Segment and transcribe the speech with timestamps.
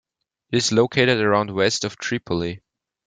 [0.51, 2.63] It is located around west of Tripoli.